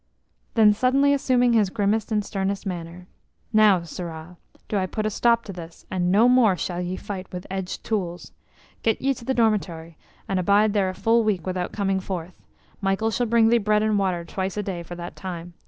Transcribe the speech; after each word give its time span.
Then 0.55 0.73
suddenly 0.73 1.13
assuming 1.13 1.53
his 1.53 1.69
grimmest 1.69 2.11
and 2.11 2.25
sternest 2.25 2.65
manner: 2.65 3.05
"Now, 3.53 3.83
sirrah, 3.83 4.37
do 4.67 4.77
I 4.77 4.87
put 4.87 5.05
a 5.05 5.11
stop 5.11 5.45
to 5.45 5.53
this, 5.53 5.85
and 5.91 6.11
no 6.11 6.27
more 6.27 6.57
shall 6.57 6.81
ye 6.81 6.95
fight 6.95 7.31
with 7.31 7.45
edged 7.51 7.83
tools. 7.83 8.31
Get 8.81 8.97
thee 8.97 9.13
to 9.13 9.23
the 9.23 9.35
dormitory, 9.35 9.99
and 10.27 10.39
abide 10.39 10.73
there 10.73 10.89
a 10.89 10.95
full 10.95 11.23
week 11.23 11.45
without 11.45 11.71
coming 11.71 11.99
forth. 11.99 12.41
Michael 12.81 13.11
shall 13.11 13.27
bring 13.27 13.49
thee 13.49 13.59
bread 13.59 13.83
and 13.83 13.99
water 13.99 14.25
twice 14.25 14.57
a 14.57 14.63
day 14.63 14.81
for 14.81 14.95
that 14.95 15.15
time. 15.15 15.53